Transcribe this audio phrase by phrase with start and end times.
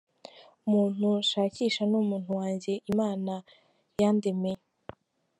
[0.67, 3.33] Umuntu nshakisha ni umuntu wanjye Imana
[4.01, 4.61] yandemeye.